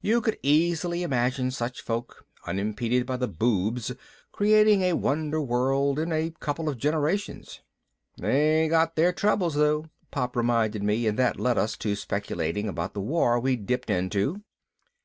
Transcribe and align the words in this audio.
You 0.00 0.20
could 0.20 0.38
easily 0.44 1.02
imagine 1.02 1.50
such 1.50 1.80
folk, 1.82 2.24
unimpeded 2.46 3.04
by 3.04 3.16
the 3.16 3.26
boobs, 3.26 3.90
creating 4.30 4.82
a 4.82 4.92
wonder 4.92 5.40
world 5.40 5.98
in 5.98 6.12
a 6.12 6.30
couple 6.38 6.68
of 6.68 6.78
generations. 6.78 7.62
"They 8.16 8.68
got 8.68 8.94
their 8.94 9.12
troubles 9.12 9.54
though," 9.56 9.86
Pop 10.12 10.36
reminded 10.36 10.84
me 10.84 11.08
and 11.08 11.18
that 11.18 11.40
led 11.40 11.58
us 11.58 11.76
to 11.78 11.96
speculating 11.96 12.68
about 12.68 12.94
the 12.94 13.00
war 13.00 13.40
we'd 13.40 13.66
dipped 13.66 13.90
into. 13.90 14.42